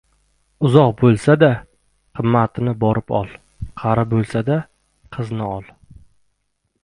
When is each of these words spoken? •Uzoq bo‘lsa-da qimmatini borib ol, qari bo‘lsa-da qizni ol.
•Uzoq 0.67 0.87
bo‘lsa-da 1.01 1.49
qimmatini 2.19 2.73
borib 2.85 3.13
ol, 3.19 3.29
qari 3.83 4.05
bo‘lsa-da 4.15 4.59
qizni 5.17 5.45
ol. 5.49 5.69